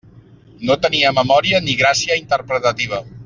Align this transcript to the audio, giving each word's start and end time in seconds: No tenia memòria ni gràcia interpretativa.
No 0.69 0.77
tenia 0.85 1.11
memòria 1.19 1.61
ni 1.67 1.77
gràcia 1.83 2.19
interpretativa. 2.23 3.03